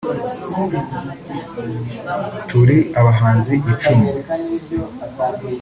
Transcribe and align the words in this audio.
turi 2.49 2.77
abahanzi 2.99 3.53
icumi 3.73 4.09